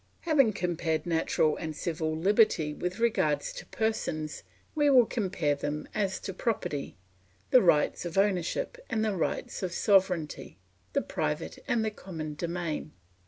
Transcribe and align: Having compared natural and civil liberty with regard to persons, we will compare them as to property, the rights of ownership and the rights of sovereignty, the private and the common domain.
Having 0.21 0.53
compared 0.53 1.05
natural 1.05 1.55
and 1.57 1.75
civil 1.75 2.17
liberty 2.17 2.73
with 2.73 2.97
regard 2.97 3.39
to 3.41 3.65
persons, 3.67 4.41
we 4.73 4.89
will 4.89 5.05
compare 5.05 5.53
them 5.53 5.87
as 5.93 6.19
to 6.21 6.33
property, 6.33 6.97
the 7.51 7.61
rights 7.61 8.03
of 8.03 8.17
ownership 8.17 8.79
and 8.89 9.05
the 9.05 9.15
rights 9.15 9.61
of 9.61 9.71
sovereignty, 9.73 10.57
the 10.93 11.03
private 11.03 11.59
and 11.67 11.85
the 11.85 11.91
common 11.91 12.33
domain. 12.33 12.93